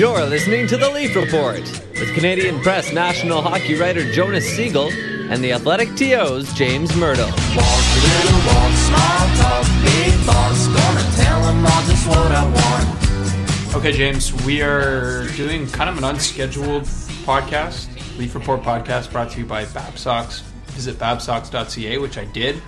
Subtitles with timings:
[0.00, 5.44] You're listening to The Leaf Report with Canadian Press national hockey writer Jonas Siegel and
[5.44, 7.28] the Athletic TO's James Mirtle.
[7.54, 10.68] Walk, little walk, small talk, big boss.
[10.68, 13.74] Gonna tell them all just what I want.
[13.76, 16.84] Okay, James, we are doing kind of an unscheduled
[17.24, 17.86] podcast,
[18.16, 20.40] Leaf Report podcast, brought to you by Babsocks.
[20.68, 22.62] Visit babsocks.ca, which I did.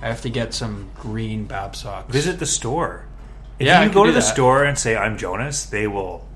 [0.00, 2.12] I have to get some green Babsocks.
[2.12, 3.06] Visit the store.
[3.58, 4.22] If Yeah, you could go to the that.
[4.22, 6.29] store and say I'm Jonas, they will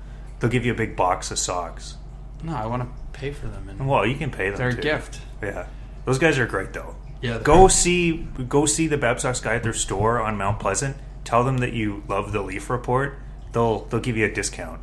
[0.45, 1.97] they'll give you a big box of socks.
[2.43, 3.67] No, I want to pay for them.
[3.67, 4.59] And Well, you can pay them.
[4.59, 5.19] they're a gift.
[5.41, 5.65] Yeah,
[6.05, 6.95] those guys are great though.
[7.19, 10.97] Yeah, Go see go see the Babsocks guy at their store on Mount Pleasant.
[11.23, 13.17] Tell them that you love the Leaf Report.
[13.53, 14.81] They'll they'll give you a discount.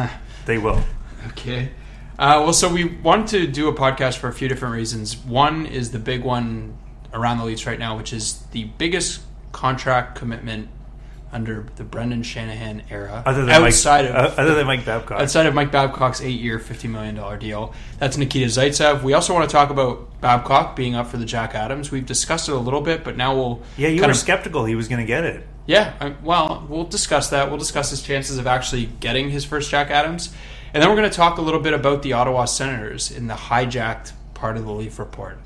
[0.46, 0.82] they will.
[1.28, 1.70] Okay.
[2.18, 5.16] Uh, well, so we wanted to do a podcast for a few different reasons.
[5.16, 6.76] One is the big one
[7.12, 9.20] around the Leafs right now, which is the biggest
[9.52, 10.68] contract commitment
[11.34, 15.20] under the Brendan Shanahan era, Other than outside Mike, of uh, other than Mike Babcock.
[15.20, 17.74] outside of Mike Babcock's eight-year, fifty million dollar deal.
[17.98, 19.02] That's Nikita Zaitsev.
[19.02, 21.90] We also want to talk about Babcock being up for the Jack Adams.
[21.90, 24.64] We've discussed it a little bit, but now we'll yeah, you kind were of- skeptical
[24.64, 25.46] he was going to get it.
[25.66, 27.48] yeah, I, well, we'll discuss that.
[27.50, 30.32] We'll discuss his chances of actually getting his first Jack Adams.
[30.72, 33.34] And then we're going to talk a little bit about the Ottawa Senators in the
[33.34, 35.38] hijacked part of the Leaf report.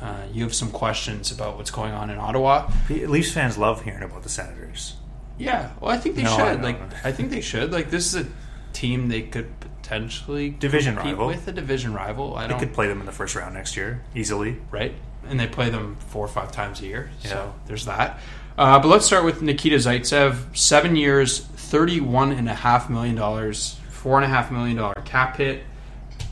[0.00, 2.70] Uh, you have some questions about what's going on in Ottawa.
[2.88, 4.96] Leafs fans love hearing about the Senators.
[5.40, 6.60] Yeah, well, I think they No, I should.
[6.60, 6.62] don't.
[6.62, 7.72] Like, I think they should.
[7.72, 8.28] Like, this is a
[8.72, 11.26] team they could potentially Division compete rival.
[11.28, 12.36] with a division rival.
[12.36, 14.58] I They don't could play them in the first round next year easily.
[14.70, 14.94] right?
[15.28, 17.10] And they play them four or five times a year.
[17.22, 17.28] Yeah.
[17.30, 18.18] So there's that.
[18.58, 20.56] Uh, but let's start with Nikita Zaitsev.
[20.56, 25.36] Seven years, thirty-one and a half million dollars, four and a half million dollar cap
[25.36, 25.62] hit.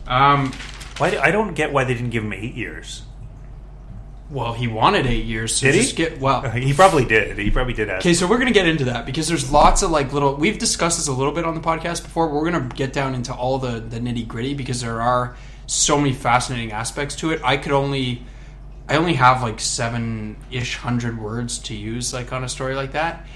[0.06, 0.52] Um,
[0.98, 1.16] Why?
[1.18, 3.02] I don't get why they didn't give him eight years.
[4.30, 5.56] Well, he wanted eight years.
[5.56, 5.92] So Did he?
[5.92, 7.38] Get, well, uh, He probably did.
[7.38, 7.88] He probably did.
[7.88, 10.34] Okay, so we're gonna get into that because there's lots of like little.
[10.34, 12.26] We've discussed this a little bit on the podcast before.
[12.26, 15.36] But we're gonna get down into all the the nitty gritty because there are
[15.66, 17.40] so many fascinating aspects to it.
[17.44, 18.22] I could only,
[18.88, 22.92] I only have like seven ish hundred words to use like on a story like
[22.92, 23.26] that,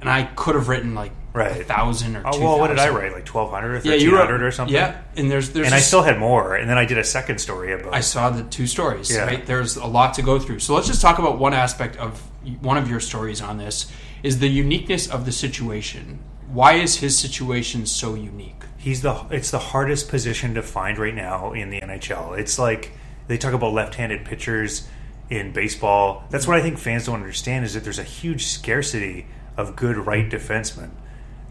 [0.00, 1.66] and I could have written like a Right.
[1.66, 2.40] thousand or Oh, two.
[2.40, 3.12] well, what did I write?
[3.12, 4.74] Like twelve hundred or Yeah, thirteen wrote or something.
[4.74, 6.54] Yeah, and there's there's and I still had more.
[6.54, 7.92] And then I did a second story about.
[7.94, 9.10] I saw the two stories.
[9.10, 9.24] Yeah.
[9.26, 10.60] Right, there's a lot to go through.
[10.60, 12.22] So let's just talk about one aspect of
[12.60, 13.90] one of your stories on this
[14.22, 16.20] is the uniqueness of the situation.
[16.48, 18.62] Why is his situation so unique?
[18.78, 19.24] He's the.
[19.30, 22.38] It's the hardest position to find right now in the NHL.
[22.38, 22.92] It's like
[23.28, 24.86] they talk about left-handed pitchers
[25.28, 26.24] in baseball.
[26.30, 29.96] That's what I think fans don't understand is that there's a huge scarcity of good
[29.96, 30.90] right defensemen.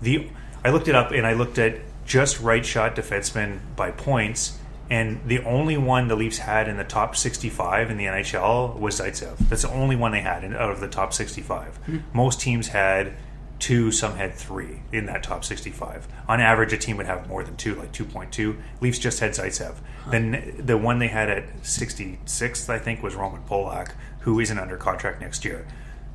[0.02, 0.30] The
[0.64, 5.20] I looked it up and I looked at just right shot defensemen by points, and
[5.26, 9.38] the only one the Leafs had in the top 65 in the NHL was Zaitsev.
[9.50, 11.78] That's the only one they had in, out of the top 65.
[11.78, 11.98] Hmm.
[12.14, 13.14] Most teams had
[13.60, 16.08] two, some had three in that top 65.
[16.28, 18.58] On average, a team would have more than two, like 2.2.
[18.82, 19.76] Leafs just had Zaitsev.
[20.10, 24.78] Then the one they had at 66th, I think, was Roman Polak, who isn't under
[24.78, 25.66] contract next year.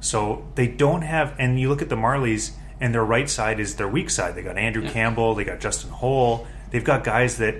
[0.01, 3.77] So they don't have, and you look at the Marlies, and their right side is
[3.77, 4.35] their weak side.
[4.35, 6.47] They got Andrew Campbell, they got Justin Holl.
[6.71, 7.57] They've got guys that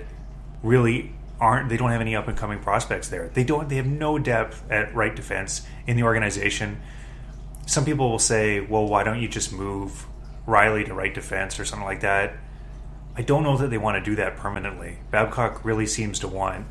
[0.63, 1.69] really aren't.
[1.69, 3.29] They don't have any up and coming prospects there.
[3.29, 3.67] They don't.
[3.67, 6.81] They have no depth at right defense in the organization.
[7.65, 10.05] Some people will say, "Well, why don't you just move
[10.47, 12.33] Rielly to right defense or something like that?"
[13.17, 14.99] I don't know that they want to do that permanently.
[15.11, 16.65] Babcock really seems to want.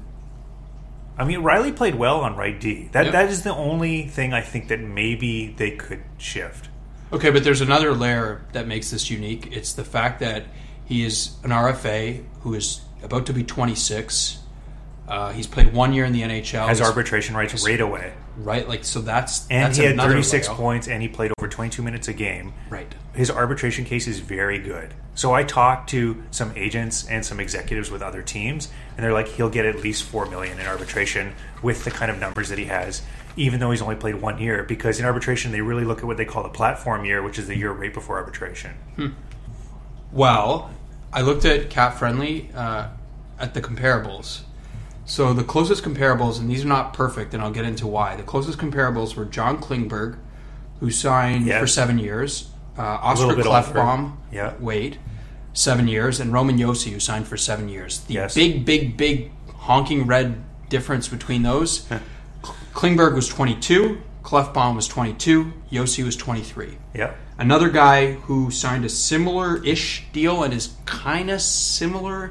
[1.18, 2.88] I mean, Rielly played well on right D.
[2.92, 3.12] That Yep.
[3.12, 6.68] that is the only thing I think that maybe they could shift.
[7.12, 9.48] Okay, but there's another layer that makes this unique.
[9.50, 10.44] It's the fact that
[10.84, 14.38] he is an RFA who is about to be 26.
[15.10, 16.68] Uh, he's played one year in the NHL.
[16.68, 18.68] Has He's- arbitration rights right away, right?
[18.68, 19.00] Like so.
[19.00, 20.56] That's and that's he had 36 layer.
[20.56, 22.52] points, and he played over 22 minutes a game.
[22.68, 22.94] Right.
[23.12, 24.94] his arbitration case is very good.
[25.16, 29.26] So I talked to some agents and some executives with other teams, and they're like,
[29.28, 32.66] he'll get at least four million in arbitration with the kind of numbers that he
[32.66, 33.02] has,
[33.36, 34.62] even though he's only played one year.
[34.62, 37.48] Because in arbitration, they really look at what they call the platform year, which is
[37.48, 38.72] the year right before arbitration.
[40.12, 40.70] Well,
[41.12, 42.88] I looked at Cap Friendly uh,
[43.38, 44.42] at the comparables.
[45.10, 48.14] So the closest comparables, and these are not perfect, and I'll get into why.
[48.14, 50.18] The closest comparables were John Klingberg,
[50.78, 51.60] who signed Yes.
[51.60, 52.50] for seven years.
[52.78, 53.60] Uh, Oscar little bit older.
[53.80, 54.52] Klefbom, Yeah.
[54.60, 54.98] wait,
[55.52, 58.02] seven years, and Roman Josi, who signed for seven years.
[58.06, 58.34] The Yes.
[58.36, 61.86] big, big, big honking red difference between those.
[62.72, 66.78] Klingberg was 22, Klefbom was 22, Josi was 23.
[66.94, 67.10] Yeah.
[67.36, 72.30] Another guy who signed a similar ish deal and is kind of similar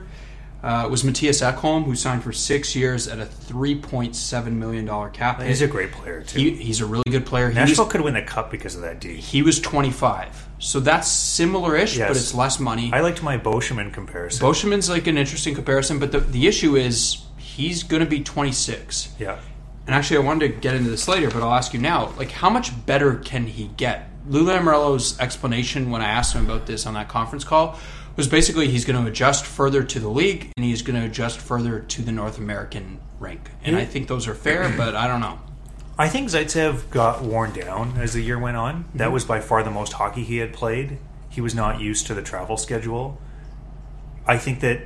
[0.61, 4.85] uh, was Mattias Ekholm, who signed for six years at a three point seven million
[4.85, 5.41] dollar cap.
[5.41, 5.69] He's hit.
[5.69, 6.39] a great player too.
[6.39, 7.49] He, he's a really good player.
[7.49, 9.15] He Nashville was, could win the cup because of that D.
[9.15, 12.09] he was twenty five, so that's similar-ish, Yes.
[12.09, 12.91] but it's less money.
[12.93, 14.45] I liked my Boscheman comparison.
[14.45, 18.51] Boscheman's like an interesting comparison, but the the issue is he's going to be twenty
[18.51, 19.13] six.
[19.19, 19.39] yeah.
[19.87, 22.13] And actually, I wanted to get into this later, but I'll ask you now.
[22.15, 24.07] Like, how much better can he get?
[24.27, 27.79] Lou Lamoriello's explanation when I asked him about this on that conference call
[28.19, 31.39] was basically he's going to adjust further to the league and he's going to adjust
[31.39, 33.49] further to the North American rank.
[33.63, 35.39] And I think those are fair, but I don't know.
[35.97, 38.83] I think Zaitsev got worn down as the year went on.
[38.83, 38.97] Mm-hmm.
[38.97, 40.97] That was by far the most hockey he had played.
[41.29, 43.21] He was not used to the travel schedule.
[44.27, 44.81] I think that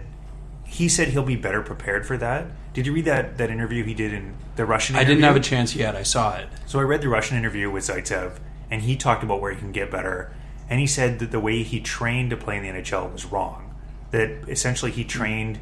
[0.63, 2.51] he said he'll be better prepared for that.
[2.75, 5.39] Did you read that, that interview he did in the Russian I didn't have a
[5.39, 5.95] chance yet.
[5.95, 6.49] I saw it.
[6.67, 8.33] So I read the Russian interview with Zaitsev,
[8.69, 10.31] and he talked about where he can get better.
[10.69, 13.73] And he said that the way he trained to play in the NHL was wrong.
[14.11, 15.59] That essentially he trained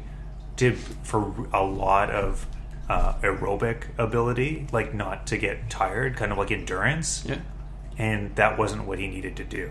[0.56, 0.72] to
[1.02, 2.46] for a lot of
[2.88, 7.24] uh, aerobic ability, like not to get tired, kind of like endurance.
[7.26, 7.38] Yeah.
[7.98, 9.70] And that wasn't what he needed to do.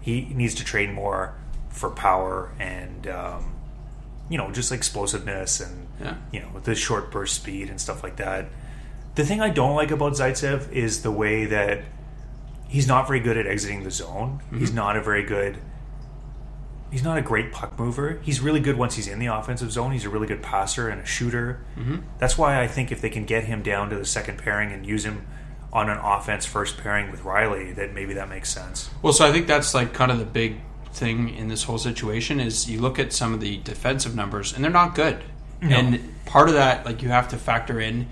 [0.00, 1.34] He needs to train more
[1.68, 3.54] for power and um,
[4.30, 6.14] you know just explosiveness and Yeah.
[6.32, 8.46] you know the short burst speed and stuff like that.
[9.14, 11.82] The thing I don't like about Zaitsev is the way that
[12.68, 14.40] he's not very good at exiting the zone.
[14.46, 14.58] Mm-hmm.
[14.58, 15.58] He's not a very good.
[16.90, 18.20] He's not a great puck mover.
[18.22, 19.92] He's really good once he's in the offensive zone.
[19.92, 21.64] He's a really good passer and a shooter.
[21.76, 21.96] Mm-hmm.
[22.18, 24.86] That's why I think if they can get him down to the second pairing and
[24.86, 25.26] use him
[25.72, 28.88] on an offense first pairing with Rielly, that maybe that makes sense.
[29.02, 30.60] Well, so I think that's like kind of the big
[30.92, 34.64] thing in this whole situation is you look at some of the defensive numbers and
[34.64, 35.22] they're not good.
[35.60, 38.06] And part of that, like you have to factor in,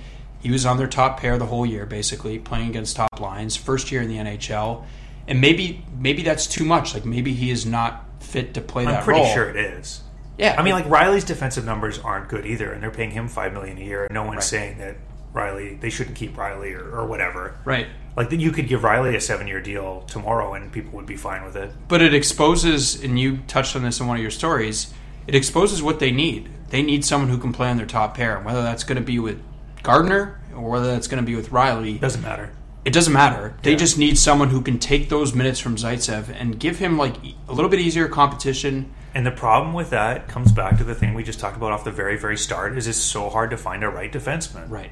[0.44, 3.90] he was on their top pair the whole year, basically playing against top lines, first
[3.90, 4.84] year in the NHL,
[5.26, 6.94] and maybe maybe that's too much.
[6.94, 8.98] Like maybe he is not fit to play that.
[8.98, 9.34] I'm pretty role.
[9.34, 10.02] sure it is.
[10.36, 13.52] Yeah, I mean, like Rielly's defensive numbers aren't good either, and they're paying him five
[13.54, 14.04] million a year.
[14.04, 14.42] And no one's Right.
[14.44, 14.96] saying that
[15.32, 17.56] Rielly they shouldn't keep Rielly or, or whatever.
[17.64, 17.86] right.
[18.16, 21.42] Like that, you could give Rielly a seven-year deal tomorrow, and people would be fine
[21.44, 21.72] with it.
[21.88, 24.92] But it exposes, and you touched on this in one of your stories.
[25.26, 26.48] It exposes what they need.
[26.68, 29.02] They need someone who can play on their top pair, and whether that's going to
[29.02, 29.40] be with
[29.84, 32.00] Gardiner or whether that's going to be with Rielly.
[32.00, 32.50] Doesn't matter.
[32.84, 33.54] It doesn't matter.
[33.62, 33.76] They Yeah.
[33.78, 37.14] just need someone who can take those minutes from Zaitsev and give him like
[37.48, 38.90] a little bit easier competition.
[39.14, 41.84] And the problem with that comes back to the thing we just talked about off
[41.84, 44.68] the very, very start: is it's so hard to find a right defenseman.
[44.68, 44.90] Right.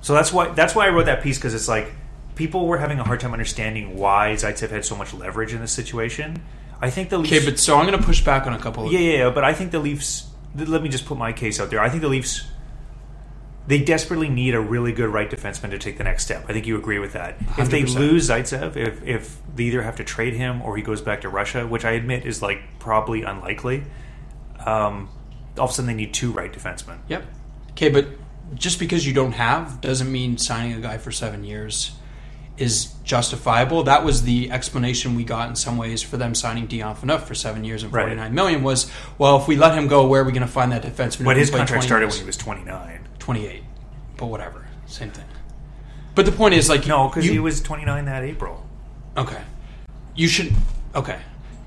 [0.00, 1.92] So that's why that's why I wrote that piece because it's like
[2.34, 5.72] people were having a hard time understanding why Zaitsev had so much leverage in this
[5.72, 6.40] situation.
[6.80, 7.32] I think the Leafs.
[7.32, 8.86] Okay, but so I'm going to push back on a couple.
[8.86, 10.28] Of, Yeah, yeah, yeah, but I think the Leafs.
[10.56, 11.80] Let me just put my case out there.
[11.80, 12.44] I think the Leafs.
[13.66, 16.44] They desperately need a really good right defenseman to take the next step.
[16.48, 17.36] I think you agree with that.
[17.58, 21.00] If they lose Zaitsev, if if they either have to trade him or he goes
[21.00, 23.84] back to Russia, which I admit is like probably unlikely,
[24.66, 25.08] um,
[25.58, 26.98] all of a sudden they need two right defensemen.
[27.08, 27.24] Yep.
[27.72, 28.06] Okay, but
[28.54, 31.92] just because you don't have doesn't mean signing a guy for seven years
[32.58, 33.84] is justifiable.
[33.84, 37.34] That was the explanation we got in some ways for them signing Dion Phaneuf for
[37.34, 38.02] seven years and Right.
[38.02, 40.52] forty nine million was well, if we let him go, where are we going to
[40.52, 41.24] find that defenseman?
[41.24, 42.14] But his contract started years?
[42.16, 43.01] when he was 29.
[43.22, 43.62] 28.
[44.16, 45.24] But whatever, same thing.
[46.14, 48.66] But the point is, like, No, because he was 29 that April.
[49.16, 49.42] okay.
[50.14, 50.52] You should
[50.94, 51.20] okay.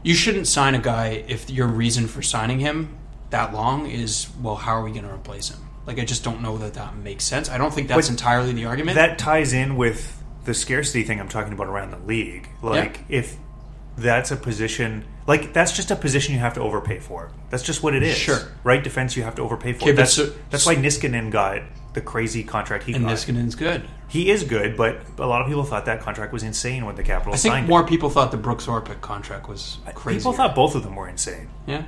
[0.04, 2.90] You shouldn't sign a guy if your reason for signing him
[3.32, 5.60] that long is well, how are we going to replace him?
[5.88, 7.50] Like, I just don't know that that makes sense.
[7.50, 8.96] I don't think that's But entirely the argument.
[8.96, 12.48] That ties in with the scarcity thing I'm talking about around the league.
[12.62, 13.38] Like, if
[13.98, 17.32] that's a position, like, that's just a position you have to overpay for.
[17.50, 18.16] That's just what it is.
[18.18, 18.40] Sure.
[18.64, 19.84] Right defense you have to overpay for.
[19.84, 21.62] Okay, but that's, so- that's why Niskanen got
[21.94, 23.14] the crazy contract he and got.
[23.14, 23.88] Niskanen's good.
[24.10, 27.04] he is good, but a lot of people thought that contract was insane when the
[27.04, 30.20] Capitals I think signed more people thought the Brooks Orpik contract was crazy.
[30.20, 31.48] People thought both of them were insane.
[31.66, 31.84] yeah.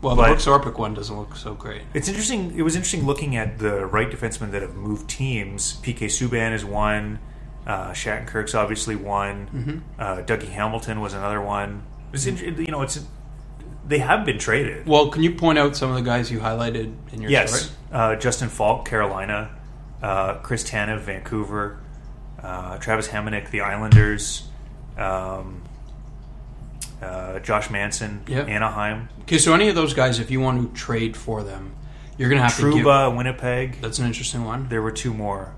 [0.00, 1.82] Well, But- the Brooks Orpik one doesn't look so great.
[1.94, 2.54] It's interesting.
[2.56, 5.74] It was interesting looking at the right defensemen that have moved teams.
[5.82, 7.18] PK Subban is one.
[7.66, 9.46] Uh, Shattenkirk's obviously one.
[9.54, 9.78] Mm-hmm.
[10.00, 11.84] Uh, Dougie Hamilton was another one.
[12.12, 13.04] It's inter- you know it's
[13.86, 14.86] they have been traded.
[14.86, 18.16] Well, can you point out some of the guys you highlighted in your yes, uh,
[18.16, 19.50] Justin Faulk, Carolina.
[20.02, 21.78] Uh, Chris Tanev, Vancouver.
[22.42, 24.48] Uh, Travis Hamonic, the Islanders.
[24.96, 25.62] Um,
[27.00, 28.48] uh, Josh Manson, Yep.
[28.48, 29.08] Anaheim.
[29.22, 31.74] Okay, so any of those guys, if you want to trade for them,
[32.18, 32.84] you're going to have to give.
[32.84, 33.80] Trouba, Winnipeg.
[33.80, 34.68] That's an interesting one.
[34.68, 35.54] There were two more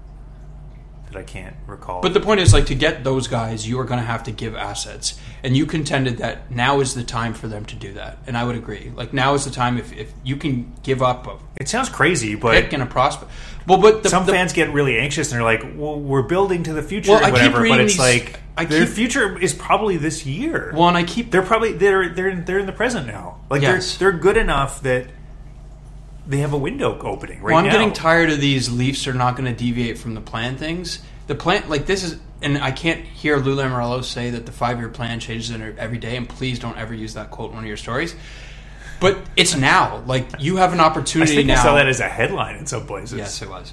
[1.15, 2.01] that I can't recall.
[2.03, 4.33] But the point is, like, to get those guys, you are going to have to
[4.33, 8.19] give assets, and you contended that now is the time for them to do that,
[8.27, 8.93] and I would agree.
[8.95, 12.35] Like, now is the time if, if you can give up a it sounds crazy,
[12.35, 13.31] but pick and a prospect.
[13.67, 16.65] Well, but the, some the- fans get really anxious and they're like, "Well, we're building
[16.65, 19.39] to the future, Well, I keep whatever." But it's these- like I their keep- future
[19.39, 20.73] is probably this year.
[20.75, 23.39] well, and I keep they're probably they're they're in, they're in the present now.
[23.49, 23.97] Like Yes.
[23.97, 25.07] they're they're good enough that
[26.27, 27.73] they have a window opening right well, I'm now.
[27.73, 31.03] getting tired of these Leafs are not going to deviate from the plan things.
[31.27, 34.79] The plan, like this is, and I can't hear Lou Lamoriello say that the five
[34.79, 36.17] year plan changes every day.
[36.17, 38.15] And please don't ever use that quote in one of your stories.
[39.01, 40.03] But it's now.
[40.07, 41.61] Like you have an I opportunity think now.
[41.61, 43.19] I saw that as a headline in some places.
[43.19, 43.73] Yes, it was.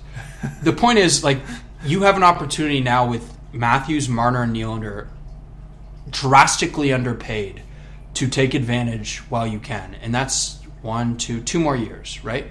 [0.64, 1.40] the point is, like,
[1.86, 5.08] you have an opportunity now with Matthews, Marner, and Nylander
[6.10, 7.62] drastically underpaid
[8.16, 12.48] to take advantage while you can, and that's one, two, two more years, right?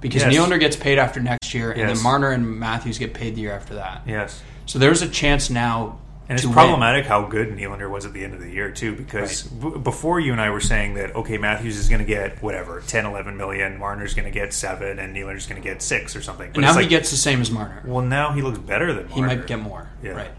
[0.00, 0.34] Because Yes.
[0.34, 3.52] Nylander gets paid after next year, and then Marner and Matthews get paid the year
[3.52, 4.02] after that.
[4.06, 4.42] Yes.
[4.66, 5.98] So there's a chance now.
[6.26, 6.54] And it's to win.
[6.54, 10.20] problematic how good Nylander was at the end of the year too, because b- before
[10.20, 13.36] you and I were saying that okay, Matthews is going to get whatever 10, 11
[13.36, 16.48] million, Marner's going to get seven, and Nylander's going to get six or something.
[16.48, 17.82] But And now he like, gets the same as Marner.
[17.84, 19.14] well, now he looks better than Marner.
[19.14, 20.12] He might get more, Yeah.
[20.12, 20.30] right?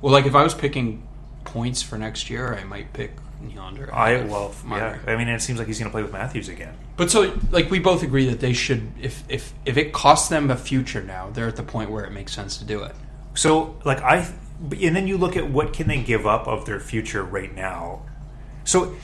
[0.00, 1.02] Well, like if I was picking
[1.44, 3.16] points for next year, I might pick
[3.50, 3.92] Nylander.
[3.92, 4.98] I ahead of well, yeah.
[5.06, 6.74] I mean, it seems like he's going to play with Matthews again.
[6.96, 10.50] But so, like, we both agree that they should, if if if it costs them
[10.50, 12.94] a future now, they're at the point where it makes sense to do it.
[13.34, 14.26] So, like I,
[14.60, 18.02] and then you look at what can they give up of their future right now.
[18.64, 18.94] So,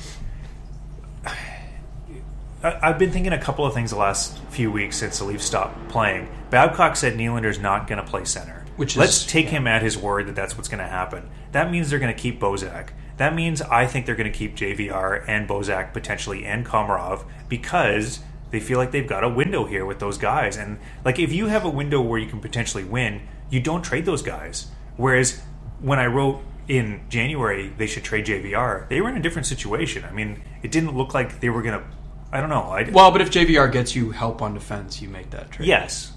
[1.26, 5.44] I- I've been thinking a couple of things the last few weeks since the Leafs
[5.44, 6.28] stopped playing.
[6.50, 8.64] Babcock said Nylander's not going to play center.
[8.76, 11.28] Which let's is- take him at his word that that's what's going to happen.
[11.52, 12.90] That means they're going to keep Bozak.
[13.20, 18.20] That means I think they're going to keep JVR and Bozak potentially and Komarov because
[18.50, 20.56] they feel like they've got a window here with those guys.
[20.56, 24.06] And like if you have a window where you can potentially win, you don't trade
[24.06, 24.68] those guys.
[24.96, 25.42] Whereas
[25.80, 30.02] when I wrote in January they should trade JVR, they were in a different situation.
[30.06, 31.84] I mean, it didn't look like they were going to.
[32.32, 32.62] I don't know.
[32.62, 35.68] I, Well, but if JVR gets you help on defense, you make that trade.
[35.68, 36.14] yes,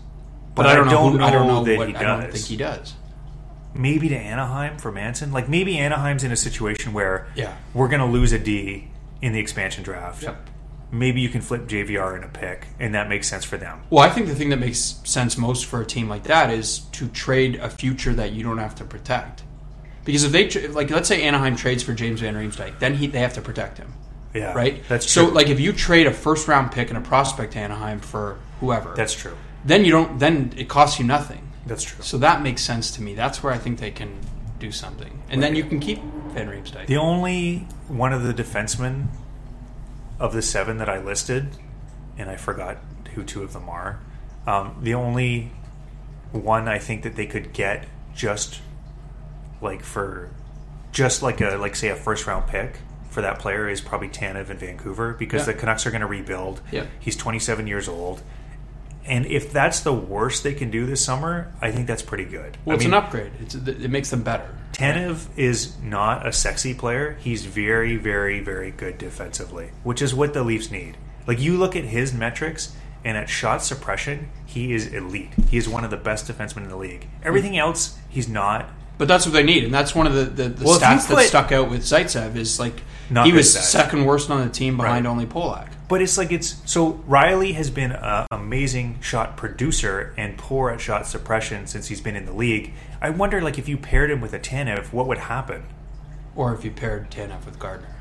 [0.55, 1.09] but, I don't know.
[1.09, 2.93] who, I don't know that what, he I don't think he does.
[3.73, 5.31] Maybe to Anaheim for Manson.
[5.31, 7.53] Like maybe Anaheim's in a situation where Yeah.
[7.73, 8.89] we're going to lose a D
[9.21, 10.23] in the expansion draft.
[10.23, 10.49] Yep.
[10.91, 13.81] Maybe you can flip JVR in a pick, and that makes sense for them.
[13.89, 16.79] Well, I think the thing that makes sense most for a team like that is
[16.91, 19.41] to trade a future that you don't have to protect.
[20.05, 23.07] Because if they tra- like, let's say Anaheim trades for James Van Riemsdyk, then he
[23.07, 23.91] they have to protect him,
[24.35, 24.83] Yeah, right?
[24.87, 25.27] That's true.
[25.29, 25.31] so.
[25.33, 28.93] Like, if you trade a first round pick and a prospect to Anaheim for whoever,
[28.95, 29.35] that's true.
[29.65, 30.19] then you don't.
[30.19, 31.42] Then it costs you nothing.
[31.65, 32.03] That's true.
[32.03, 33.13] So that makes sense to me.
[33.15, 34.19] That's where I think they can
[34.59, 36.87] do something, and then you can keep Van Riemsdyk.
[36.87, 39.07] The only one of the defensemen
[40.19, 41.49] of the seven that I listed,
[42.17, 42.77] and I forgot
[43.13, 43.99] who two of them are.
[44.47, 45.51] Um, the only
[46.31, 48.59] one I think that they could get just
[49.61, 50.29] like for
[50.91, 52.77] just like a like say a first round pick
[53.09, 55.53] for that player is probably Tanev in Vancouver because Yeah.
[55.53, 56.61] the Canucks are going to rebuild.
[56.71, 56.85] Yeah.
[56.99, 58.21] He's 27 years old.
[59.05, 62.57] And if that's the worst they can do this summer, I think that's pretty good.
[62.65, 63.31] well, I it's mean, an upgrade.
[63.41, 64.47] It's, it makes them better.
[64.71, 67.17] Tanev is not a sexy player.
[67.19, 70.97] He's very, very, very good defensively, which is what the Leafs need.
[71.27, 75.29] Like you look at his metrics and at shot suppression, he is elite.
[75.49, 77.07] He is one of the best defensemen in the league.
[77.23, 78.69] Everything else, he's not.
[78.97, 81.25] But that's what they need, and that's one of the, the, the Well, stats that
[81.25, 82.81] stuck out with Zaitsev is like
[83.23, 85.11] he was second worst on the team behind Right.
[85.11, 85.67] only Polak.
[85.89, 90.79] But it's like it's so Rielly has been an amazing shot producer and poor at
[90.79, 92.73] shot suppression since he's been in the league.
[93.01, 95.65] I wonder, like, if you paired him with a Tanev, what would happen?
[96.35, 97.95] Or if you paired Tanev with Gardiner.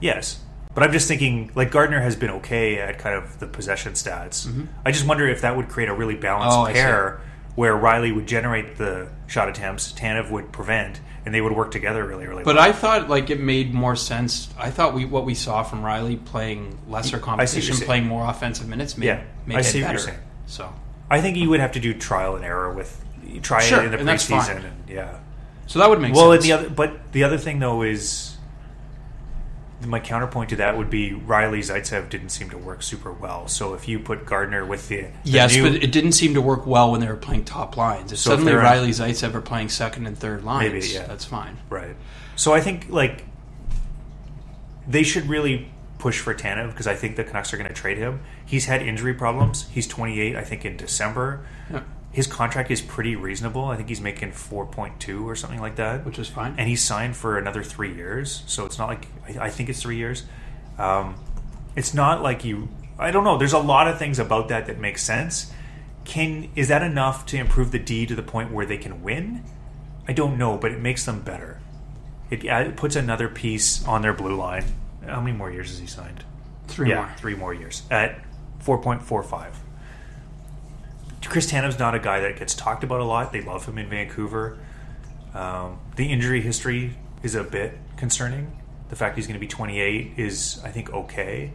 [0.00, 0.40] Yes.
[0.74, 4.66] But I'm just thinking, like Gardiner has been okay at kind of the possession stats.
[4.84, 6.70] I just wonder if that would create a really balanced Mm-hmm.
[6.70, 7.20] Oh, pair
[7.54, 12.04] where Rielly would generate the shot attempts, Tanev would prevent, and they would work together
[12.04, 12.64] really, really But well.
[12.64, 14.48] I thought like it made more sense.
[14.58, 18.96] I thought we what we saw from Rielly playing lesser competition, playing more offensive minutes,
[18.98, 19.98] made, Yeah, made I see what better.
[19.98, 20.18] you're saying.
[20.46, 20.72] So,
[21.10, 23.02] I think you would have to do trial and error with
[23.42, 25.18] try Sure, it in the preseason, and yeah.
[25.66, 26.44] so that would make Well, sense.
[26.44, 28.33] the other, but the other thing though is
[29.86, 33.48] my counterpoint to that would be Rielly Zaitsev didn't seem to work super well.
[33.48, 36.40] So if you put Gardiner with the, the yes, new- but it didn't seem to
[36.40, 38.12] work well when they were playing top lines.
[38.12, 41.06] If So suddenly on- Rielly Zaitsev are playing second and third lines, Maybe, yeah.
[41.06, 41.56] that's fine.
[41.70, 41.96] Right.
[42.36, 43.24] So I think like
[44.86, 47.96] they should really push for Tanev because I think the Canucks are going to trade
[47.98, 48.20] him.
[48.44, 49.66] He's had injury problems.
[49.70, 51.46] He's 28, I think, in December.
[51.72, 51.82] Yeah.
[52.14, 53.64] His contract is pretty reasonable.
[53.64, 56.54] I think he's making 4.2 or something like that, Which is fine.
[56.56, 58.44] And he's signed for another three years.
[58.46, 60.22] So it's not like I, I think it's three years.
[60.78, 61.16] Um,
[61.74, 62.68] it's not like you.
[63.00, 63.36] I don't know.
[63.36, 65.52] There's a lot of things about that that make sense.
[66.04, 69.42] Can is that enough to improve the D to the point where they can win?
[70.06, 71.58] I don't know, but it makes them better.
[72.30, 74.64] It, it puts another piece on their blue line.
[75.04, 76.24] How many more years has he signed?
[76.68, 77.14] Three yeah, more.
[77.16, 78.20] three more years at
[78.60, 79.58] four point four five.
[81.26, 83.32] Chris Tanev's not a guy that gets talked about a lot.
[83.32, 84.58] They love him in Vancouver.
[85.34, 88.60] Um, the injury history is a bit concerning.
[88.90, 91.52] The fact he's going to be 28 is, I think, okay.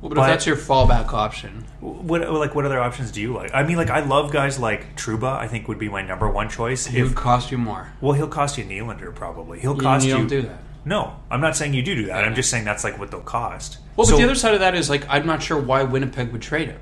[0.00, 3.32] Well, but, But- if that's your fallback option, What like what other options do you
[3.34, 3.50] like?
[3.52, 5.36] I mean, like I love guys like Trouba.
[5.36, 6.86] I think would be my number one choice.
[6.92, 7.88] it would cost you more.
[8.00, 9.58] well, he'll cost you Nylander probably.
[9.58, 10.18] He'll You, cost you you.
[10.18, 10.60] don't do that.
[10.84, 12.22] No, I'm not saying you do do that.
[12.24, 13.78] I'm just saying that's like what they'll cost.
[13.96, 16.30] Well, So- but the other side of that is like I'm not sure why Winnipeg
[16.30, 16.80] would trade him.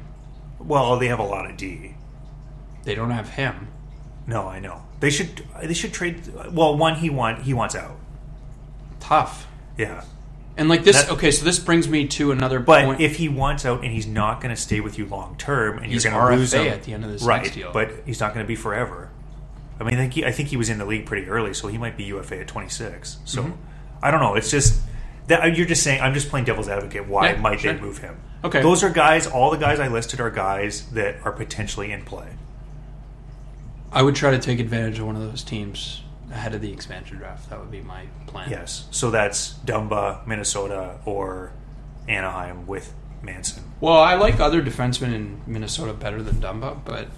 [0.67, 1.95] Well, they have a lot of D.
[2.85, 3.69] They don't have him.
[4.27, 5.43] No, I know they should.
[5.63, 6.23] They should trade.
[6.53, 7.97] Well, one he want he wants out.
[9.01, 9.47] Tough.
[9.79, 10.05] Yeah,
[10.57, 13.01] And like this, That- okay, so this brings me to another but point.
[13.03, 15.93] if he wants out and he's not going to stay with you long term, and
[15.93, 17.43] He's you're going to lose him at the end of this right?
[17.43, 17.71] next deal.
[17.73, 19.11] But he's not going to be forever.
[19.79, 21.69] I mean, I think he, I think he was in the league pretty early, so
[21.69, 23.19] he might be UFA at 26.
[23.27, 23.53] So Mm-hmm.
[24.03, 24.35] I don't know.
[24.35, 24.81] It's just
[25.27, 26.01] that you're just saying.
[26.01, 27.07] I'm just playing devil's advocate.
[27.07, 27.75] Why Yeah, might sure.
[27.75, 28.17] they move him?
[28.47, 28.63] Okay.
[28.63, 29.27] those are guys.
[29.27, 32.29] All the guys I listed are guys that are potentially in play.
[33.93, 37.19] I would try to take advantage of one of those teams ahead of the expansion
[37.19, 37.51] draft.
[37.51, 38.51] That would be my plan.
[38.51, 38.87] Yes.
[38.91, 41.53] So that's Dumba, Minnesota, or
[42.09, 43.65] Anaheim with Manson.
[43.81, 47.09] Well, I like other defensemen in Minnesota better than Dumba, but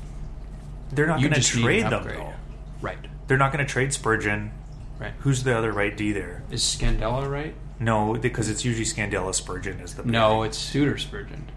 [0.92, 2.32] They're not going to trade them though.
[2.80, 2.98] Right.
[3.26, 4.52] They're not going to trade Spurgeon.
[4.98, 5.12] Right.
[5.20, 6.42] Who's the other right D there?
[6.50, 7.54] Is Scandella right?
[7.80, 11.48] No, because it's usually Scandella Spurgeon is the No, it's Suter Spurgeon.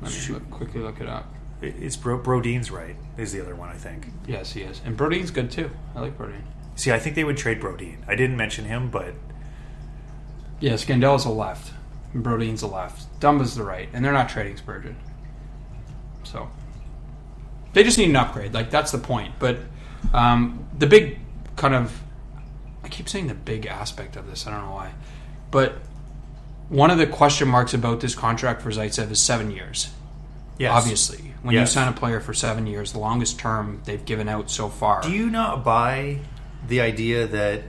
[0.00, 1.32] Let me look, quickly look it up.
[1.60, 4.08] It's Bro- Brodin's right is the other one I think.
[4.26, 4.80] Yes, he is.
[4.84, 5.70] And Brodin's good too.
[5.94, 6.42] I like Brodin.
[6.74, 7.98] See, I think they would trade Brodin.
[8.08, 9.14] I didn't mention him, but
[10.60, 11.72] Yeah, Scandella's a left.
[12.14, 13.20] And Brodin's a left.
[13.20, 13.88] Dumba's the right.
[13.92, 14.96] And they're not trading Spurgeon.
[16.24, 16.48] So
[17.72, 18.52] they just need an upgrade.
[18.54, 19.34] Like that's the point.
[19.38, 19.58] But
[20.12, 21.18] um, the big
[21.56, 22.00] kind of
[22.92, 24.46] keep saying the big aspect of this.
[24.46, 24.92] I don't know why,
[25.50, 25.78] but
[26.68, 29.90] one of the question marks about this contract for Zaitsev is seven years.
[30.58, 30.72] yes.
[30.72, 34.50] Obviously, when you sign a player for seven years, the longest term they've given out
[34.50, 35.02] so far.
[35.02, 36.18] Do you not buy
[36.68, 37.62] the idea that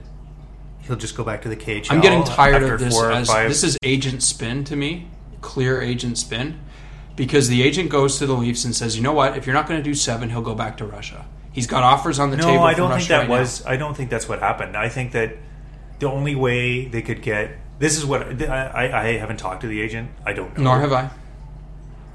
[0.82, 1.90] he'll just go back to the KHL?
[1.90, 2.98] I'm getting tired of this.
[2.98, 5.08] As, this is agent spin to me,
[5.40, 6.60] clear agent spin,
[7.16, 9.36] because the agent goes to the Leafs and says, "You know what?
[9.36, 11.26] If you're not going to do seven, he'll go back to Russia.
[11.54, 13.64] He's got offers on the no, table." No, I don't think that right was.
[13.64, 14.76] I don't think that's what happened.
[14.76, 15.36] I think that
[16.00, 19.66] the only way they could get this is what I, I, I haven't talked to
[19.66, 20.10] the agent.
[20.24, 20.64] I don't know.
[20.64, 21.10] Nor have I.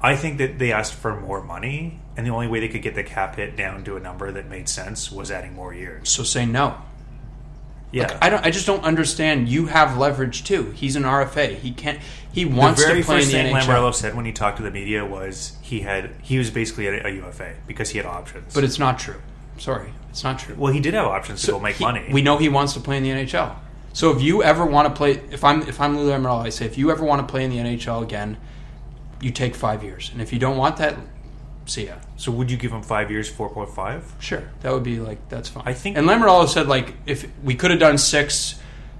[0.02, 2.94] I think that they asked for more money, and the only way they could get
[2.94, 6.08] the cap hit down to a number that made sense was adding more years.
[6.08, 6.80] So say no.
[7.92, 8.46] Yeah, I don't.
[8.46, 9.48] I just don't understand.
[9.48, 10.70] You have leverage too.
[10.70, 11.56] He's an RFA.
[11.56, 11.98] He can't.
[12.32, 13.94] He wants to play in the thing NHL.
[13.94, 17.10] Said when he talked to the media was he had he was basically a, a
[17.10, 18.54] UFA because he had options.
[18.54, 19.20] but it's not true.
[19.60, 20.54] Sorry, it's not true.
[20.58, 22.08] well, he did have options to So go make he- money.
[22.10, 23.54] We know he wants to play in the NHL.
[23.92, 26.64] So if you ever want to play, if I'm if I'm Lou Lamoriello, I say
[26.66, 28.36] if you ever want to play in the NHL again,
[29.20, 30.96] you take five years, and if you don't want that,
[31.66, 31.94] see ya.
[32.16, 34.12] so would you give him five years, four point five?
[34.20, 35.64] Sure, that would be like that's fine.
[35.66, 38.54] I think- and Lamoriello said like if we could have done six,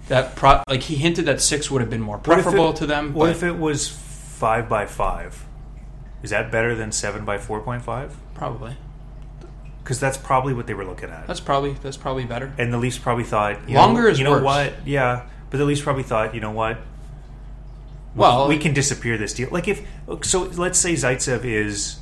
[0.08, 3.14] that pro, like he hinted that six would have been more preferable to them.
[3.14, 5.46] What but if it was five by five?
[6.22, 8.16] Is that better than seven by four point five?
[8.34, 8.76] probably
[9.82, 11.26] Because that's probably what they were looking at.
[11.26, 12.52] that's probably that's probably better.
[12.58, 14.42] and the Leafs probably thought you Longer know, is You know worse.
[14.44, 14.86] what?
[14.86, 16.78] Yeah, but the Leafs probably thought, you know what?
[18.14, 19.48] Well, we can disappear this deal.
[19.50, 19.86] Like if
[20.22, 21.98] so, let's say Zaitsev is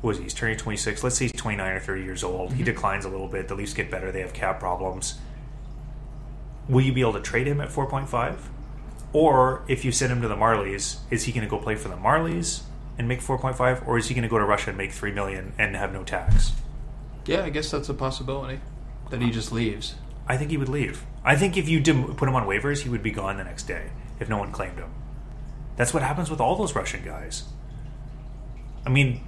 [0.00, 0.24] what was he?
[0.24, 1.04] He's turning twenty six.
[1.04, 2.48] Let's say he's twenty nine or thirty years old.
[2.50, 2.58] Mm-hmm.
[2.58, 3.48] He declines a little bit.
[3.48, 4.10] The Leafs get better.
[4.10, 5.16] They have cap problems.
[6.68, 8.48] Will you be able to trade him at four point five?
[9.12, 11.88] Or if you send him to the Marlies, is he going to go play for
[11.88, 12.62] the Marlies
[12.98, 14.92] and make four point five, or is he going to go to Russia and make
[14.92, 16.52] three million and have no tax?
[17.28, 18.60] Yeah, I guess that's a possibility
[19.10, 19.94] that he just leaves.
[20.26, 21.04] I think he would leave.
[21.24, 23.64] I think if you dim- put him on waivers, he would be gone the next
[23.66, 24.90] day if no one claimed him.
[25.76, 27.44] That's what happens with all those Russian guys.
[28.84, 29.20] I mean,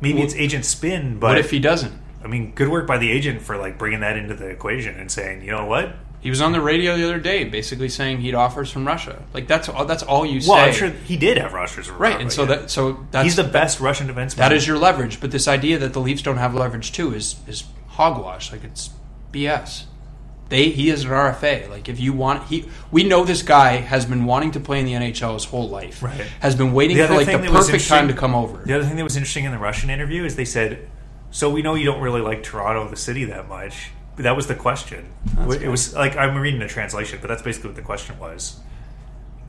[0.00, 2.00] maybe Well, it's agent spin, but what if he doesn't?
[2.22, 5.10] I mean, good work by the agent for like bringing that into the equation and
[5.10, 5.94] saying, you know what?
[6.24, 9.22] He was on the radio the other day, basically saying he'd offers from Russia.
[9.34, 9.84] Like that's all.
[9.84, 12.18] That's all you say, Well, I'm sure he did have Russians, right?
[12.18, 14.36] And so that so that's he's the best Russian defenseman.
[14.36, 15.20] that is your leverage.
[15.20, 18.52] But this idea that the Leafs don't have leverage too is is hogwash.
[18.52, 18.88] Like it's
[19.32, 19.84] BS.
[20.48, 21.68] They he is an RFA.
[21.68, 24.86] Like if you want he we know this guy has been wanting to play in
[24.86, 26.02] the NHL his whole life.
[26.02, 26.26] Right.
[26.40, 28.62] Has been waiting The for like the perfect time to come over.
[28.64, 30.88] The other thing that was interesting in the Russian interview is they said,
[31.30, 34.54] "So we know you don't really like Toronto, the city, that much." That was the
[34.54, 35.06] question.
[35.38, 35.68] it good.
[35.68, 38.60] was like I'm reading the translation, but that's basically what the question was.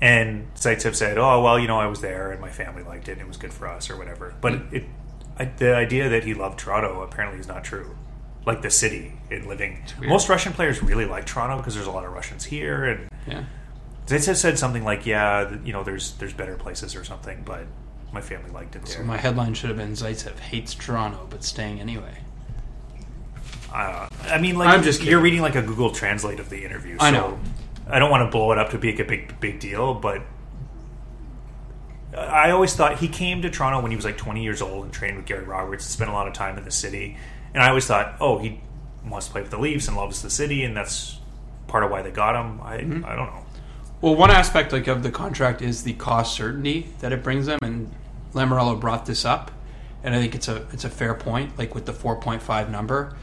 [0.02, 3.14] And Zaitsev said, "Oh well, you know, I was there, and my family liked it,
[3.14, 4.76] and it was good for us, or whatever." But Hmm.
[4.76, 4.84] it,
[5.40, 7.96] I, the idea that he loved Toronto apparently is not true.
[8.46, 12.06] Like the city and living, most Russian players really like Toronto because there's a lot
[12.06, 13.44] of Russians here, and Yeah.
[14.06, 17.66] Zaitsev said something like, "Yeah, you know, there's there's better places or something, but
[18.12, 21.44] my family liked it there." So my headline should have been Zaitsev hates Toronto but
[21.44, 22.18] staying anyway.
[23.76, 25.24] Uh, I mean, like I'm just you're kidding.
[25.24, 26.96] reading like a Google Translate of the interview.
[27.00, 27.40] I so know.
[27.90, 30.22] I don't want to blow it up to be like a big big deal, but
[32.18, 34.94] I always thought he came to Toronto when he was like 20 years old and
[34.94, 37.18] trained with Gary Roberts, and spent a lot of time in the city,
[37.54, 38.62] and I always thought, oh, he
[39.06, 41.20] wants to play with the Leafs and loves the city, and that's
[41.68, 42.62] part of why they got him.
[42.62, 43.46] I I don't know.
[44.00, 47.60] Well, one aspect like of the contract is the cost certainty that it brings them,
[47.62, 47.92] and
[48.34, 49.52] Lamoriello brought this up,
[50.02, 51.58] and I think it's a it's a fair point.
[51.58, 53.16] Like with the four point five number,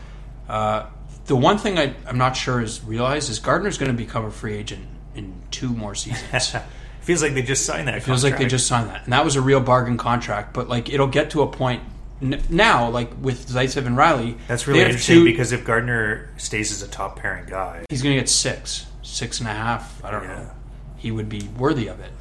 [0.53, 0.87] uh,
[1.27, 4.31] the one thing I, I'm not sure is realized is Gardiner's going to become a
[4.31, 6.55] free agent in two more seasons.
[7.03, 8.01] Feels like they just signed that.
[8.05, 10.55] feels like they just signed that, and that was a real bargain contract.
[10.55, 11.83] But like it'll get to a point
[12.21, 16.71] n- now, like with Zaitsev and Rielly, That's really interesting two- because if Gardiner stays
[16.71, 20.05] as a top pairing guy, he's going to get six, six and a half.
[20.05, 20.29] I don't Yeah.
[20.37, 20.51] know.
[20.97, 22.13] He would be worthy of it.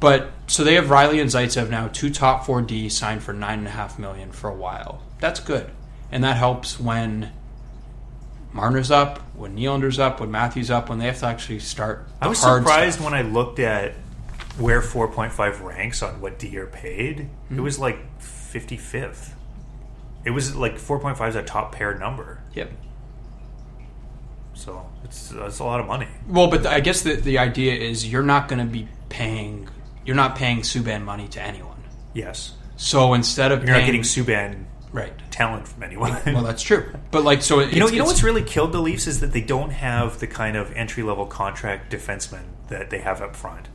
[0.00, 3.58] But so they have Rielly and Zaitsev now, two top four D signed for nine
[3.58, 5.02] and a half million for a while.
[5.18, 5.70] That's good,
[6.10, 7.30] and that helps when
[8.52, 12.06] Marner's up, when Nylander's up, when Matthews up, when they have to actually start.
[12.20, 13.04] The I was surprised stuff.
[13.04, 13.94] when I looked at
[14.58, 17.28] where 4.5 ranks on what D are paid.
[17.48, 17.58] Hmm.
[17.58, 19.30] It was like 55th.
[20.24, 22.70] It was like 4.5 is a top pair number, Yep.
[24.54, 26.08] so it's that's a lot of money.
[26.28, 29.68] Well, but I guess the the idea is you're not going to be paying.
[30.04, 31.82] You're not paying Subban money to anyone.
[32.12, 35.12] Yes, So instead of you're not getting Subban right.
[35.30, 36.16] talent from anyone.
[36.26, 36.92] Well, that's true.
[37.10, 39.40] But like, so You know, you know what's really killed the Leafs is that they
[39.40, 43.68] don't have the kind of entry level contract defenseman that they have up front.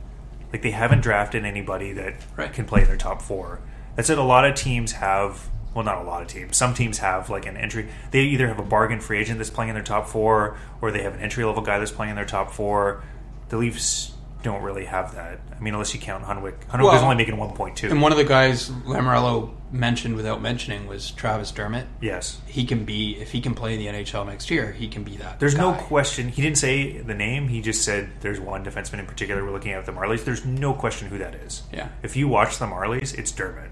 [0.52, 2.52] Like they haven't drafted anybody that Right.
[2.52, 3.60] can play in their top four.
[3.94, 4.18] That's it.
[4.18, 5.48] A lot of teams have.
[5.74, 6.56] Well, not a lot of teams.
[6.56, 7.88] Some teams have like an entry.
[8.10, 11.02] They either have a bargain free agent that's playing in their top four, or they
[11.02, 13.02] have an entry level guy that's playing in their top four.
[13.50, 15.40] The Leafs don't really have that.
[15.56, 16.66] I mean, unless you count Hunwick.
[16.66, 17.88] Hunwick Well, is only making one point two.
[17.90, 21.86] And one of the guys Lamoriello mentioned without mentioning was Travis Dermott.
[22.00, 22.40] Yes.
[22.46, 25.16] He can be if he can play in the NHL next year, he can be
[25.16, 25.40] that.
[25.40, 26.28] There's no question.
[26.28, 27.48] He didn't say the name.
[27.48, 30.24] He just said there's one defenseman in particular we're looking at the Marlies.
[30.24, 31.62] There's no question who that is.
[31.72, 31.88] Yeah.
[32.02, 33.70] If you watch the Marlies, it's Dermott.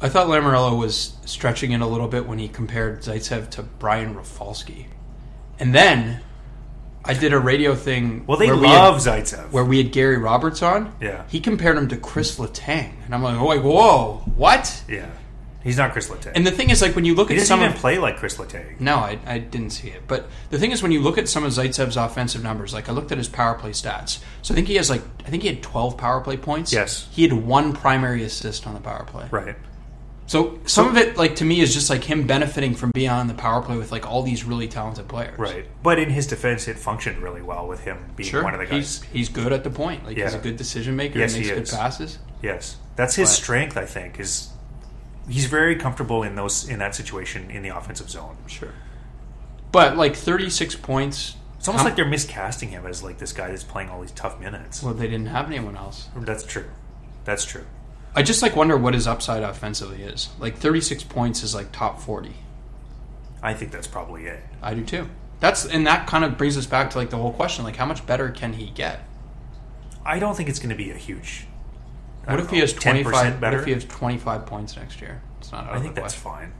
[0.00, 4.14] I thought Lamoriello was stretching it a little bit when he compared Zaitsev to Brian
[4.14, 4.86] Rafalski,
[5.58, 6.20] and then
[7.04, 8.24] I did a radio thing.
[8.26, 9.50] Well, they where love we had, Zaitsev.
[9.52, 10.94] where we had Gary Roberts on.
[11.00, 11.24] Yeah.
[11.28, 14.82] he compared him to Chris Letang, and I'm like, oh, like, whoa, what?
[14.88, 15.10] yeah.
[15.64, 16.32] He's not Chris Letang.
[16.36, 18.16] And the thing is, like, when you look he at some even of play like
[18.16, 18.78] Chris Letang.
[18.80, 20.02] No, I, I didn't see it.
[20.06, 22.92] But the thing is, when you look at some of Zaitsev's offensive numbers, like I
[22.92, 24.20] looked at his power play stats.
[24.40, 26.72] So I think he has like I think he had twelve power play points.
[26.72, 27.08] Yes.
[27.10, 29.26] he had one primary assist on the power play.
[29.30, 29.56] Right.
[30.28, 33.26] So some of it, like to me, is just like him benefiting from being on
[33.28, 35.38] the power play with like all these really talented players.
[35.38, 35.66] Right.
[35.82, 38.44] But in his defense, it functioned really well with him being Sure.
[38.44, 39.02] one of the guys.
[39.02, 40.04] He's he's good at the point.
[40.04, 41.18] Like he's a good decision maker.
[41.18, 42.18] Yes, and makes he good passes.
[42.42, 42.76] Yes.
[42.94, 44.50] That's his But- strength, I think, is
[45.28, 48.36] he's very comfortable in those in that situation in the offensive zone.
[48.46, 48.72] Sure.
[49.72, 51.36] But like thirty six points.
[51.58, 54.10] It's almost how- like they're miscasting him as like this guy that's playing all these
[54.12, 54.82] tough minutes.
[54.82, 56.08] well, they didn't have anyone else.
[56.14, 56.66] That's true.
[57.24, 57.64] That's true.
[58.18, 60.30] I just like wonder what his upside offensively is.
[60.40, 62.34] Like 36 points is like top 40.
[63.40, 64.42] I think that's probably it.
[64.60, 65.08] I do too.
[65.38, 67.86] That's and that kind of brings us back to like the whole question: like how
[67.86, 69.04] much better can he get?
[70.04, 71.46] I don't think it's going to be a huge.
[72.26, 73.12] I What if he has 25?
[73.12, 73.60] What better?
[73.60, 75.22] if he has 25 points next year?
[75.38, 75.68] It's not.
[75.70, 76.52] I think that's fine.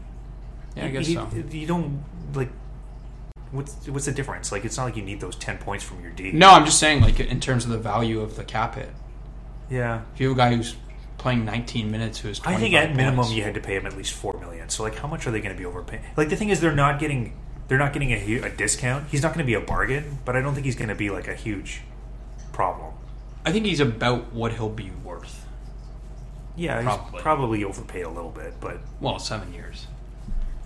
[0.76, 1.28] Yeah, I guess you, so.
[1.50, 2.50] You don't like.
[3.50, 4.52] What's what's the difference?
[4.52, 6.30] Like, it's not like you need those ten points from your D.
[6.30, 8.90] No, I'm just saying like in terms of the value of the cap hit.
[9.68, 10.02] Yeah.
[10.14, 10.76] If you have a guy who's
[11.18, 13.96] playing 19 minutes who is I think at minimum you had to pay him at
[13.96, 14.68] least four million.
[14.68, 16.02] So like, how much are they going to be overpaying?
[16.16, 17.36] Like the thing is, they're not getting
[17.68, 19.08] they're not getting a, a discount.
[19.10, 21.10] He's not going to be a bargain, but I don't think he's going to be
[21.10, 21.82] like a huge
[22.52, 22.94] problem.
[23.44, 25.44] I think he's about what he'll be worth.
[26.56, 27.12] Yeah, Probably.
[27.12, 29.86] he's probably overpaid a little bit, but Well, seven years.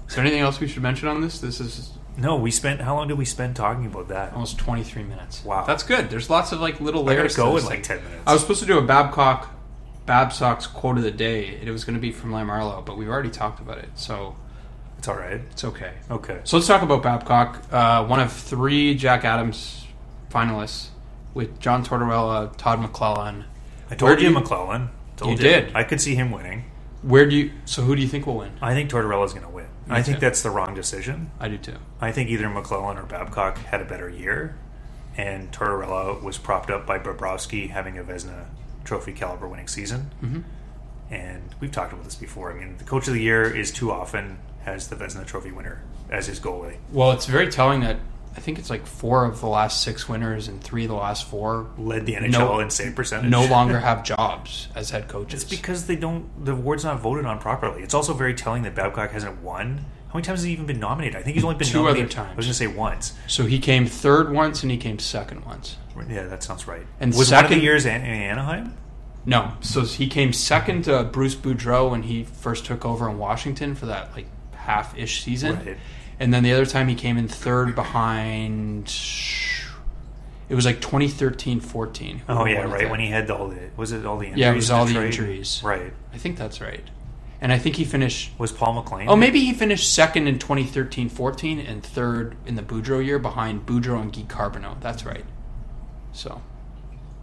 [0.09, 1.39] Is there anything else we should mention on this?
[1.41, 2.37] This is no.
[2.37, 4.33] We spent how long did we spend talking about that?
[4.33, 5.45] almost 23 minutes.
[5.45, 5.65] Wow.
[5.65, 6.09] that's good.
[6.11, 7.37] There's lots of like little I layers.
[7.37, 8.23] go to in like ten minutes.
[8.27, 9.51] I was supposed to do a Babcock,
[10.07, 11.47] Babsock's quote of the day.
[11.63, 14.37] It was going to be from Lamoriello, but we've already talked about it, so
[14.99, 15.41] it's all right.
[15.51, 15.93] it's okay.
[16.11, 16.41] Okay.
[16.45, 17.63] So let's talk about Babcock.
[17.73, 19.87] Uh, one of three Jack Adams
[20.31, 20.89] finalists
[21.35, 23.45] with John Tortorella, Todd McLellan.
[23.91, 24.89] I told you, you- McLellan.
[25.17, 25.75] Told You did.
[25.77, 26.65] I could see him winning.
[27.03, 27.51] Where do you?
[27.65, 28.53] So who do you think will win?
[28.63, 29.67] I think Tortorella's going to win.
[29.87, 30.21] Me I think too.
[30.21, 31.31] that's the wrong decision.
[31.41, 31.77] I do too.
[32.01, 34.57] I think either McLellan or Babcock had a better year,
[35.17, 38.47] and Tortorella was propped up by Bobrovsky having a Vezina
[38.85, 40.11] Trophy caliber winning season.
[40.23, 40.41] Mm-hmm.
[41.11, 42.51] And we've talked about this before.
[42.53, 45.83] I mean, the coach of the year is too often has the Vezina Trophy winner
[46.11, 46.77] as his goalie.
[46.91, 47.97] Well, it's very telling that
[48.35, 51.29] I think it's like four of the last six winners and three of the last
[51.29, 53.31] four Led the NHL No- in save percentage.
[53.31, 55.43] no longer have jobs as head coaches.
[55.43, 56.45] It's because they don't.
[56.45, 57.83] The award's not voted on properly.
[57.83, 59.85] It's also very telling that Babcock hasn't won.
[60.13, 61.17] How many times has he even been nominated?
[61.17, 62.05] I think he's only been Two nominated.
[62.07, 62.33] other times.
[62.33, 63.15] I was going to say once.
[63.29, 65.77] so he came third once and he came second once.
[66.09, 66.87] Yeah, that sounds right.
[67.01, 68.77] And was one of second- the years An- in Anaheim?
[69.25, 73.75] No, so he came second to Bruce Boudreau when he first took over in Washington
[73.75, 75.77] for that like half-ish season, Right.
[76.21, 78.93] and then the other time he came in third behind.
[80.49, 82.21] It was like 2013-14.
[82.29, 84.41] Oh yeah, right when he had all the was it all the injuries?
[84.41, 85.63] Yeah, it was all the injuries.
[85.65, 85.93] Right.
[86.13, 86.83] I think that's right,
[87.43, 88.31] and I think he finished.
[88.39, 89.09] Was Paul McLean?
[89.11, 94.01] Oh, maybe he finished second in 2013-14 and third in the Boudreau year behind Boudreau
[94.01, 94.77] and Guy Carbonneau.
[94.81, 95.25] That's right.
[96.13, 96.41] So,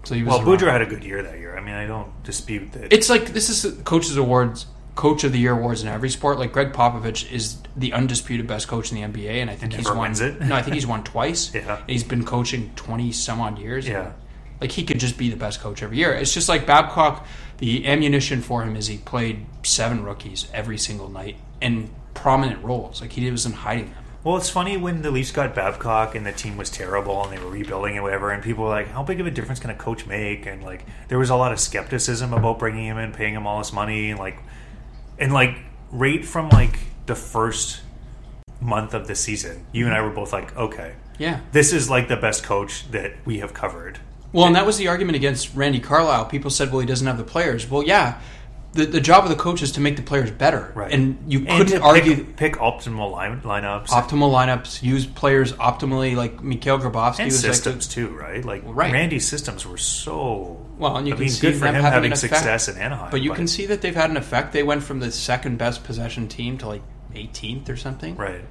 [0.04, 0.30] so he was.
[0.40, 0.60] Well, around.
[0.60, 1.58] Boudreau had a good year that year.
[1.58, 2.94] I mean, I don't dispute that.
[2.94, 6.40] It's like this is coaches awards, coach of the year awards in every sport.
[6.40, 9.82] Like Gregg Popovich is the undisputed best coach in the NBA, and I think And
[9.82, 9.98] he's won.
[10.00, 10.42] wins it.
[10.42, 11.54] No, I think he's won twice.
[11.60, 11.82] Yeah.
[11.88, 13.88] He's been coaching twenty some odd years.
[13.88, 14.12] Yeah.
[14.60, 16.12] like he could just be the best coach every year.
[16.14, 17.26] It's just like Babcock.
[17.60, 23.02] The ammunition for him is he played seven rookies every single night in prominent roles.
[23.02, 24.04] Like he wasn't hiding them.
[24.24, 27.42] Well, it's funny when the Leafs got Babcock and the team was terrible and they
[27.42, 29.76] were rebuilding and whatever, and people were like, "How big of a difference can a
[29.76, 33.34] coach make?" And like, there was a lot of skepticism about bringing him in, paying
[33.34, 34.38] him all this money, and like,
[35.18, 35.58] and like,
[35.92, 37.82] right from like the first
[38.60, 41.40] month of the season, you and I were both like, "Okay, Yeah.
[41.54, 44.00] this is like the best coach that we have covered."
[44.32, 46.26] Well, and that was the argument against Randy Carlyle.
[46.26, 47.70] People said, well, he doesn't have the players.
[47.70, 48.22] Well, yeah.
[48.74, 50.72] The, the job of the coach is to make the players better.
[50.76, 50.94] Right.
[50.94, 56.44] And you And couldn't argue pick, optimal line, lineups optimal lineups, use players optimally, like
[56.44, 58.46] Mikhail Grabovski and was systems like too, right?
[58.46, 58.94] Like Right.
[58.94, 61.82] Randy's systems were so Well, and you I can mean, see good for them him
[61.82, 63.10] having having success in Anaheim.
[63.10, 64.54] But you can see that they've had an effect.
[64.54, 66.84] They went from the second best possession team to like
[67.16, 68.16] 18th or something.
[68.18, 68.46] right,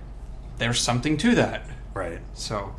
[0.56, 1.62] There's something to that.
[1.94, 2.18] right.
[2.34, 2.74] So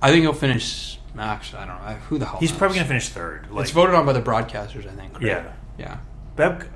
[0.00, 0.99] I think he'll finish.
[1.18, 1.94] Actually, I don't know.
[2.08, 2.38] Who the hell?
[2.40, 2.58] He's knows?
[2.58, 3.50] probably going to finish third.
[3.50, 5.14] Like it's voted on by the broadcasters, I think.
[5.14, 5.22] right?
[5.22, 5.52] Yeah.
[5.78, 5.98] Yeah.
[6.36, 6.66] Bab,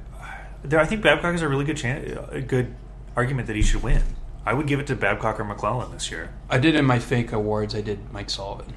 [0.63, 2.75] there, I think Babcock has a really good chance, a good
[3.17, 4.03] argument that he should win.
[4.47, 6.33] I would give it to Babcock or McLellan this year.
[6.51, 7.75] I did in my fake awards.
[7.75, 8.75] I did Mike Sullivan,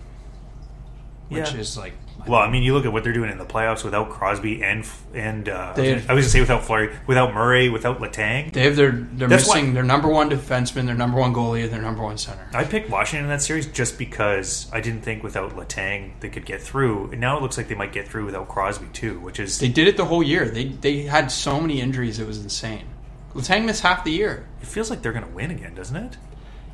[1.29, 1.59] which Yeah.
[1.59, 1.93] is like.
[2.27, 4.85] Well, I mean, you look at what they're doing in the playoffs without Crosby and
[5.13, 8.51] and uh, I was going to say without Fleury, without Murray, without Letang.
[8.53, 11.63] They have their they're That's missing why- their number one defenseman, their number one goalie,
[11.63, 12.47] and their number one center.
[12.53, 16.45] I picked Washington in that series just because I didn't think without Letang they could
[16.45, 17.11] get through.
[17.11, 19.69] And now it looks like they might get through without Crosby too, which is They
[19.69, 20.45] did it the whole year.
[20.47, 22.85] They they had so many injuries, it was insane.
[23.33, 24.47] Letang missed half the year.
[24.61, 26.17] it feels like they're going to win again, doesn't it?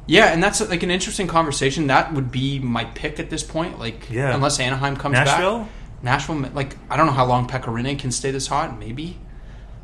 [0.05, 1.87] Yeah, and that's like an interesting conversation.
[1.87, 3.79] That would be my pick at this point.
[3.79, 4.33] Like, Yeah.
[4.33, 5.25] unless Anaheim comes back.
[5.27, 5.59] Nashville?
[5.59, 5.69] back,
[6.03, 6.45] Nashville.
[6.53, 8.77] Like, I don't know how long Pekka Rinne can stay this hot.
[8.77, 9.17] Maybe,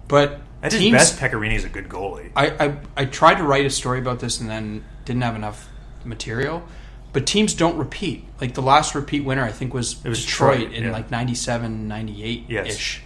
[0.10, 0.98] but At his teams.
[0.98, 2.32] best, Pekka Rinne is a good goalie.
[2.36, 5.70] I, I I tried to write a story about this and then didn't have enough
[6.04, 6.64] material.
[7.12, 8.26] But teams don't repeat.
[8.40, 10.92] Like the last repeat winner, I think was, was Detroit, Detroit, in yeah.
[10.92, 12.68] like 97, 98 Yes.
[12.76, 13.02] ish.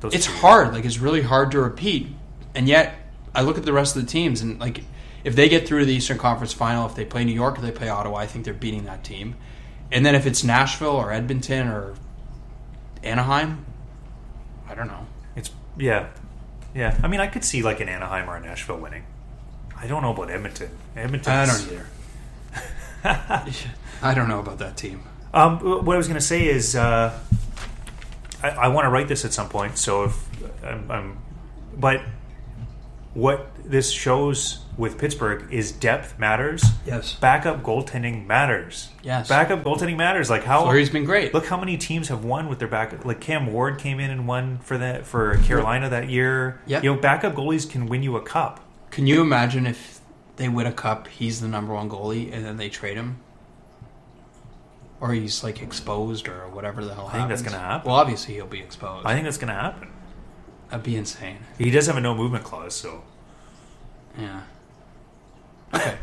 [0.00, 0.72] Those It's hard.
[0.72, 2.08] Like it's really hard to repeat.
[2.54, 2.94] And yet,
[3.34, 4.80] I look at the rest of the teams and like
[5.24, 7.62] if they get through to the Eastern Conference Final, if they play New York or
[7.62, 9.36] they play Ottawa, I think they're beating that team.
[9.92, 11.94] And then if it's Nashville or Edmonton or
[13.02, 13.64] Anaheim,
[14.68, 15.06] I don't know.
[15.36, 16.08] It's yeah,
[16.74, 16.98] yeah.
[17.02, 19.04] I mean, I could see like an Anaheim or a Nashville winning.
[19.76, 20.70] I don't know about Edmonton.
[20.94, 21.32] Edmonton.
[21.32, 21.86] I don't either.
[24.02, 25.02] I don't know about that team.
[25.32, 27.18] Um, what I was going to say is, uh,
[28.42, 29.78] I, I want to write this at some point.
[29.78, 31.18] So if I'm, I'm,
[31.76, 32.02] but
[33.14, 36.64] what this shows with Pittsburgh is depth matters.
[36.86, 37.14] Yes.
[37.14, 38.88] Backup goaltending matters.
[39.02, 39.28] Yes.
[39.28, 40.30] Backup goaltending matters.
[40.30, 41.34] Like how Fleury's been great.
[41.34, 43.04] Look how many teams have won with their back.
[43.04, 46.60] Like Cam Ward came in and won for that for Carolina that year.
[46.66, 46.84] Yep.
[46.84, 48.60] You know, backup goalies can win you a cup.
[48.90, 50.00] Can you imagine if
[50.36, 53.20] they win a cup, he's the number one goalie, and then they trade him?
[55.00, 57.90] Or he's like exposed or whatever the hell I think that's gonna happen.
[57.90, 59.06] Well, obviously he'll be exposed.
[59.06, 59.88] I think that's going to happen.
[60.70, 61.38] That'd be insane.
[61.58, 63.02] He does have a no movement clause, so
[64.18, 64.40] Yeah.
[65.74, 65.96] Okay.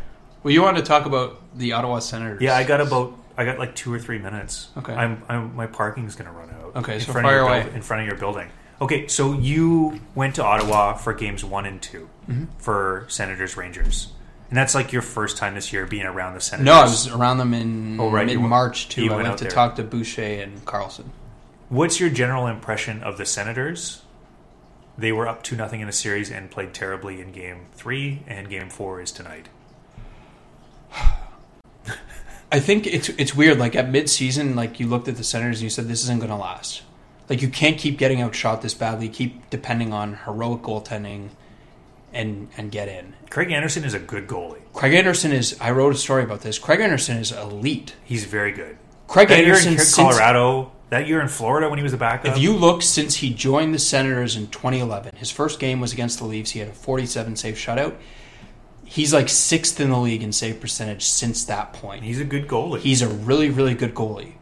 [0.43, 2.41] well, you wanted to talk about the Ottawa Senators.
[2.41, 4.69] yeah, I got about I got like two or three minutes.
[4.77, 4.93] Okay.
[4.93, 6.75] I'm, I'm my parking's going to run out.
[6.77, 7.63] Okay, in so front of fire your away.
[7.63, 8.49] buil- in front of your building.
[8.81, 12.45] Okay, so you went to Ottawa for games one and 2 Mm-hmm.
[12.57, 14.09] for Senators Rangers,
[14.49, 16.65] and that's like your first time this year being around the Senators.
[16.65, 19.03] No, I was around them in Oh, right, you mid went- March too.
[19.03, 19.51] you I went went out to there.
[19.51, 21.05] talk to Boucher and Karlsson.
[21.69, 24.01] What's your general impression of the Senators?
[24.97, 28.49] They were up two nothing in a series and played terribly in game three, and
[28.49, 29.49] game four is tonight.
[32.51, 33.59] I think it's it's weird.
[33.59, 36.19] Like at mid season, like you looked at the Senators and you said this isn't
[36.19, 36.81] going to last.
[37.29, 39.09] Like you can't keep getting outshot this badly.
[39.09, 41.29] Keep depending on heroic goaltending,
[42.13, 43.13] and and get in.
[43.29, 44.61] Craig Anderson is a good goalie.
[44.73, 45.57] Craig Anderson is.
[45.59, 46.57] I wrote a story about this.
[46.57, 47.95] Craig Anderson is elite.
[48.03, 48.77] He's very good.
[49.07, 52.35] Craig That year Anderson in Colorado, that year in Florida when he was a backup.
[52.35, 56.19] If you look since he joined the Senators in 2011, his first game was against
[56.19, 56.51] the Leafs.
[56.51, 57.95] He had a 47 save shutout.
[58.85, 62.05] He's like sixth in the league in save percentage since that point.
[62.05, 62.79] he's a good goalie.
[62.79, 64.33] He's a really, really good goalie.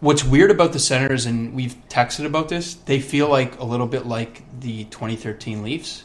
[0.00, 3.86] What's weird about the Senators, and we've texted about this, they feel like a little
[3.86, 6.04] bit like the 2013 Leafs,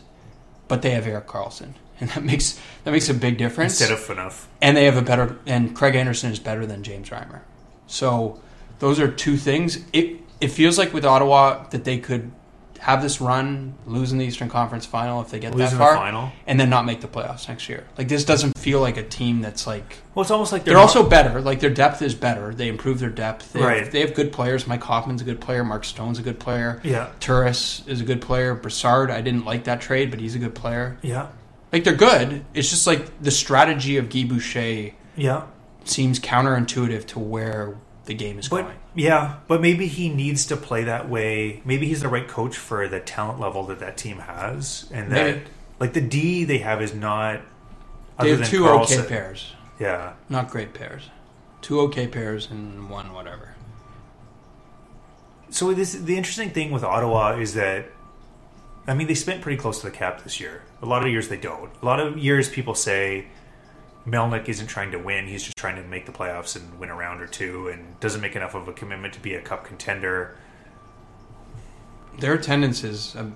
[0.67, 3.79] but they have Erik Karlsson, and that makes that makes a big difference.
[3.79, 4.47] Instead of enough.
[4.61, 7.41] and they have a better, and Craig Anderson is better than James Reimer.
[7.87, 8.41] So
[8.79, 9.79] those are two things.
[9.93, 12.31] It it feels like with Ottawa that they could
[12.79, 15.95] have this run, lose in the Eastern Conference Final if they get Lose that far,
[15.95, 16.31] final?
[16.47, 17.85] and then not make the playoffs next year.
[17.97, 21.07] Like this doesn't feel like a team that's like Well, it's almost like they're also
[21.07, 21.41] better.
[21.41, 22.53] Like their depth is better.
[22.53, 23.51] They improve their depth.
[23.51, 23.83] They Right.
[23.83, 24.65] Have, they have good players.
[24.65, 25.65] Mike Hoffman's a good player.
[25.65, 26.79] Mark Stone's a good player.
[26.81, 27.09] Yeah.
[27.19, 28.55] Turris is a good player.
[28.55, 30.97] Brassard, I didn't like that trade, but he's a good player.
[31.01, 31.27] Yeah.
[31.73, 32.45] Like they're good.
[32.53, 35.47] It's just like the strategy of Guy Boucher Yeah.
[35.83, 37.75] seems counterintuitive to where
[38.09, 38.75] the game is But going.
[38.95, 41.61] yeah, but maybe he needs to play that way.
[41.63, 45.35] Maybe he's the right coach for the talent level that that team has, and that
[45.35, 45.41] Maybe.
[45.79, 47.39] like the D they have is not.
[48.19, 51.03] They other have than two Karlsson- okay pairs, Yeah, not great pairs.
[51.61, 53.55] Two okay pairs and one whatever.
[55.49, 57.85] So this the interesting thing with Ottawa is that
[58.87, 60.61] I mean they spent pretty close to the cap this year.
[60.81, 61.71] A lot of years they don't.
[61.81, 63.27] A lot of years people say
[64.07, 66.95] Melnyk isn't trying to win; he's just trying to make the playoffs and win a
[66.95, 70.37] round or two, and doesn't make enough of a commitment to be a cup contender.
[72.19, 73.31] Their attendance is a,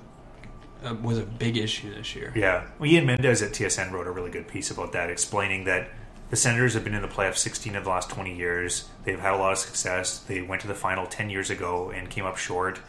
[0.84, 2.34] a, was a big issue this year.
[2.36, 5.90] Yeah, well, Ian Mendes at TSN wrote a really good piece about that, explaining that
[6.30, 8.90] the Senators have been in the playoffs 16 of the last 20 years.
[9.04, 10.18] They've had a lot of success.
[10.18, 12.80] They went to the final 10 years ago and came up short.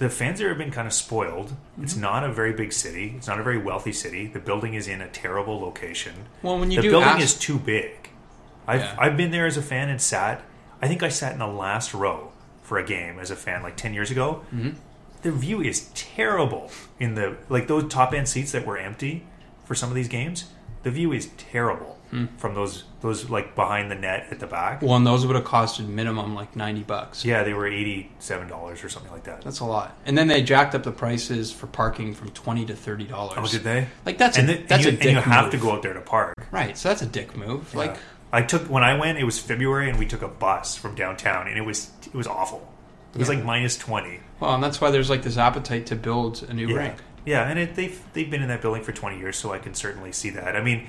[0.00, 1.54] The fans there have been kind of spoiled.
[1.80, 3.14] It's not a very big city.
[3.18, 4.26] It's not a very wealthy city.
[4.26, 6.14] The building is in a terrible location.
[6.42, 8.08] Well, when you the do building ask- is too big.
[8.66, 8.96] I've Yeah.
[8.98, 10.42] I've been there as a fan and sat.
[10.80, 12.32] I think I sat in the last row
[12.62, 14.42] for a game as a fan like 10 years ago.
[14.54, 14.70] Mm-hmm.
[15.22, 19.26] The view is terrible in the like those top end seats that were empty
[19.66, 20.46] for some of these games.
[20.82, 22.26] The view is terrible Hmm.
[22.38, 24.82] from those those like behind the net at the back.
[24.82, 27.24] Well, and those would have costed minimum like ninety bucks.
[27.24, 29.42] Yeah, they were eighty seven dollars or something like that.
[29.42, 29.96] That's a lot.
[30.04, 33.38] And then they jacked up the prices for parking from twenty to thirty dollars.
[33.40, 33.86] Oh, did they?
[34.04, 35.52] Like that's and a the- that's and a dick and you have move.
[35.52, 36.34] to go out there to park.
[36.50, 36.76] right.
[36.76, 37.72] So that's a dick move.
[37.76, 37.96] Like
[38.32, 41.46] I took when I went, it was February, and we took a bus from downtown,
[41.46, 42.66] and it was it was awful.
[43.14, 43.36] It was Yeah.
[43.36, 44.20] like minus twenty.
[44.40, 46.94] well, and that's why there's like this appetite to build a new Yeah, rink.
[47.24, 49.74] yeah, and it, they've they've been in that building for twenty years, so I can
[49.74, 50.56] certainly see that.
[50.56, 50.86] I mean,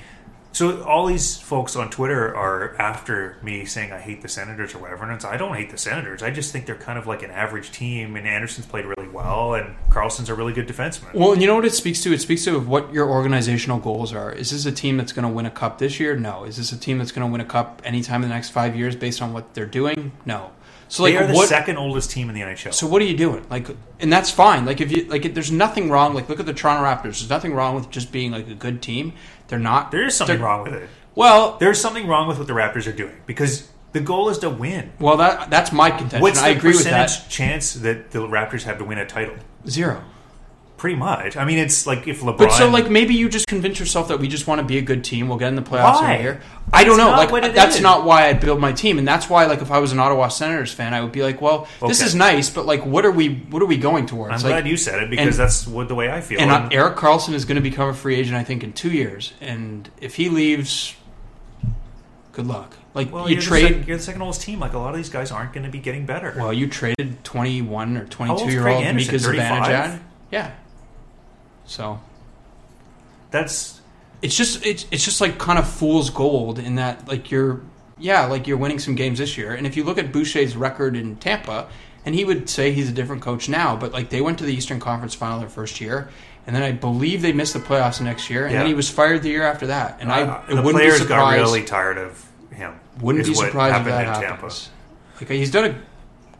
[0.53, 4.79] so all these folks on Twitter are after me saying I hate the Senators or
[4.79, 6.21] whatever, and it's, I don't hate the Senators.
[6.21, 9.53] I just think they're kind of like an average team, and Anderson's played really well,
[9.53, 11.13] and Karlsson's a really good defenseman.
[11.13, 12.13] Well, you know what it speaks to?
[12.13, 14.31] It speaks to what your organizational goals are.
[14.31, 16.17] Is this a team that's going to win a cup this year?
[16.17, 16.43] No.
[16.43, 18.75] Is this a team that's going to win a cup anytime in the next five
[18.75, 20.11] years based on what they're doing?
[20.25, 20.51] No.
[20.91, 21.47] So like they are the what?
[21.47, 22.73] second oldest team in the NHL.
[22.73, 23.45] So what are you doing?
[23.49, 23.69] Like,
[24.01, 24.65] and that's fine.
[24.65, 26.13] Like if you like, there's nothing wrong.
[26.13, 27.19] Like look at the Toronto Raptors.
[27.19, 29.13] There's nothing wrong with just being like a good team.
[29.51, 29.91] They're not.
[29.91, 30.89] there is something they're- wrong with it.
[31.13, 34.49] Well, There's something wrong with what the Raptors are doing because the goal is to
[34.49, 34.91] win.
[34.97, 36.21] well that that's my contention.
[36.21, 37.29] What's the I agree with percentage that.
[37.29, 39.35] chance that the Raptors have to win a title?
[39.67, 40.01] Zero.
[40.81, 41.37] Pretty much.
[41.37, 42.39] I mean, it's like if LeBron.
[42.39, 44.81] But so, like, maybe you just convince yourself that we just want to be a
[44.81, 45.29] good team.
[45.29, 46.13] We'll get in the playoffs Why?
[46.13, 46.41] every year.
[46.73, 47.11] I don't know.
[47.11, 47.81] Like, that's is.
[47.83, 50.29] not why I build my team, and that's why, like, if I was an Ottawa
[50.29, 53.29] Senators fan, I would be like, well, this is nice, but like, what are we?
[53.51, 54.33] What are we going towards?
[54.33, 56.39] I'm like, glad you said it because and- that's what the way I feel.
[56.41, 58.73] And uh, And- Erik Karlsson is going to become a free agent, I think, in
[58.73, 59.33] two years.
[59.39, 60.95] And if he leaves,
[62.31, 62.75] good luck.
[62.95, 63.65] Like well, you you're trade.
[63.65, 64.59] The sec- you're the second oldest team.
[64.59, 66.33] Like a lot of these guys aren't going to be getting better.
[66.35, 68.83] well, you traded twenty-one or twenty-two year old?
[68.95, 69.47] Mika 35?
[69.47, 69.99] Zibanejad.
[70.31, 70.51] Yeah.
[71.71, 72.01] So
[73.31, 73.79] that's
[74.21, 77.61] it's just it's it's just like kind of fool's gold in that like you're
[77.97, 79.53] yeah like you're winning some games this year.
[79.53, 81.69] And if you look at Boucher's record in Tampa
[82.05, 84.53] and he would say he's a different coach now but like they went to the
[84.53, 86.09] Eastern Conference Final their first year
[86.45, 88.89] and then I believe they missed the playoffs the next year and then he was
[88.89, 89.97] fired the year after that.
[90.01, 92.77] And I uh, it the wouldn't be players got surprised really tired of him.
[92.99, 94.69] wouldn't be surprised if that happens.
[95.21, 95.81] Like he's done a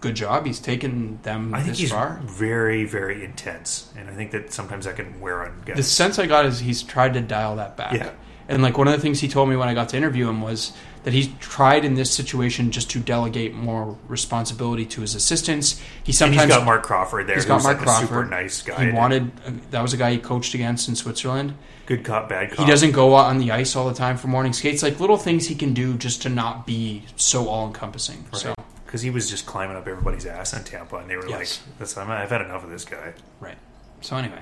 [0.02, 4.14] good job he's taken them I think this he's far very, very intense, and I
[4.14, 5.78] think that sometimes that can wear on guys.
[5.78, 7.94] the sense I got is he's tried to dial that back.
[7.94, 8.12] Yeah.
[8.50, 10.42] And like one of the things he told me when I got to interview him
[10.42, 15.80] was that he's tried in this situation just to delegate more responsibility to his assistants.
[16.04, 17.36] He and sometimes he's got Mark Crawford there.
[17.36, 18.04] he's got Mark like Crawford.
[18.04, 18.82] a super nice guy.
[18.82, 21.56] He and wanted uh, that was a guy he coached against in Switzerland.
[21.86, 22.60] good cop, bad cop.
[22.60, 24.84] He doesn't go out on the ice all the time for morning skates.
[24.84, 28.26] Like little things he can do just to not be so all encompassing.
[28.34, 28.54] So
[28.92, 31.62] because he was just climbing up everybody's ass in Tampa, and they were Yes.
[31.66, 33.56] like, That's, I'm, "I've had enough of this guy." right.
[34.02, 34.42] So anyway,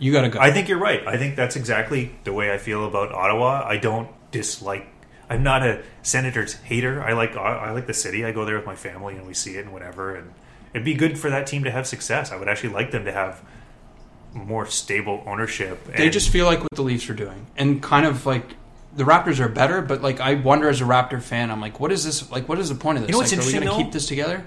[0.00, 0.40] you got to go.
[0.40, 1.06] I think you're right.
[1.06, 3.64] I think that's exactly the way I feel about Ottawa.
[3.64, 4.88] I don't dislike.
[5.30, 7.00] I'm not a Senators hater.
[7.02, 8.24] I like I like the city.
[8.24, 10.16] I go there with my family and we see it and whatever.
[10.16, 10.32] And
[10.72, 12.32] it'd be good for that team to have success.
[12.32, 13.40] I would actually like them to have
[14.32, 15.84] more stable ownership.
[15.84, 18.56] They and- just feel like what the Leafs are doing, and kind of like
[18.96, 21.92] the Raptors are better, but like I wonder as a Raptor fan, I'm like, what
[21.92, 22.30] is this?
[22.30, 23.08] Like, what is the point of this?
[23.08, 24.44] You know what's like, are we going to keep this together?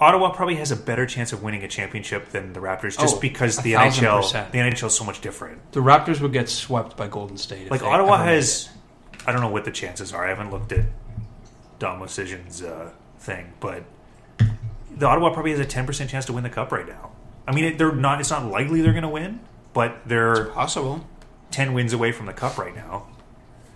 [0.00, 3.20] Ottawa probably has a better chance of winning a championship than the Raptors, just Oh,
[3.20, 4.52] because the NHL, percent.
[4.52, 5.72] the NHL is so much different.
[5.72, 7.68] The Raptors would get swept by Golden State.
[7.70, 8.68] Like Ottawa has,
[9.26, 10.24] I don't know what the chances are.
[10.24, 10.84] I haven't looked at
[11.80, 13.82] Dom Luszczyszyn's uh, thing, but
[14.96, 17.10] the Ottawa probably has a ten percent chance to win the cup right now.
[17.48, 18.20] I mean, they're not.
[18.20, 19.40] It's not likely they're going to win,
[19.72, 20.52] but they're it.
[20.54, 21.04] possible.
[21.50, 23.06] 10 wins away from the cup right now.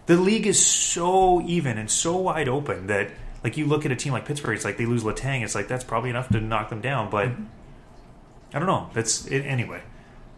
[0.07, 3.11] The league is so even and so wide open that,
[3.44, 5.68] like, you look at a team like Pittsburgh, it's like they lose Letang, it's like
[5.68, 7.11] that's probably enough to knock them down.
[7.11, 7.44] But mm-hmm.
[8.55, 8.90] I don't know.
[8.92, 9.82] That's it anyway.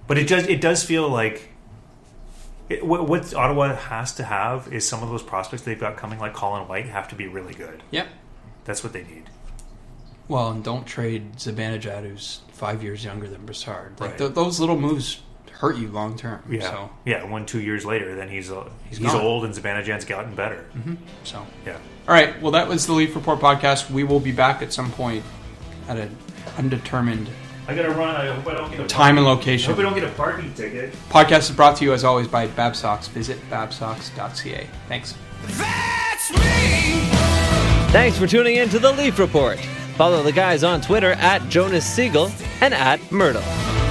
[0.07, 1.51] But it does it does feel like
[2.69, 6.19] it, what, what Ottawa has to have is some of those prospects they've got coming,
[6.19, 7.83] like Colin White, have to be really good.
[7.91, 8.09] Yep.
[8.65, 9.31] That's what they need.
[10.29, 14.01] Well, and don't trade Zibanejad, who's five years younger than Brassard.
[14.01, 14.19] Like Right.
[14.19, 15.21] th- those little moves
[15.65, 16.43] hurt you long term.
[16.49, 17.25] Yeah, So, yeah.
[17.25, 19.17] One two years later, then he's uh, he's, gone.
[19.17, 20.67] old and Zibanejad's gotten better.
[21.25, 21.47] so.
[21.65, 21.79] Yeah.
[22.07, 22.41] All right.
[22.43, 23.91] Well, that was the Leaf Report podcast.
[23.91, 25.25] We will be back at some point
[25.89, 26.17] at an
[26.59, 27.29] undetermined
[27.67, 28.15] I gotta run.
[28.15, 29.71] I hope I don't get a time and location.
[29.71, 29.73] I location.
[29.73, 30.93] hope I don't get a parking ticket.
[31.09, 33.09] Podcast is brought to you as always by Babsocks.
[33.09, 34.67] Visit babsocks.ca.
[34.89, 35.15] Thanks.
[35.47, 37.09] That's me.
[37.91, 39.59] Thanks for tuning in to the Leaf Report.
[39.97, 43.84] Follow the guys on Twitter at Jonas Siegel and at Mirtle.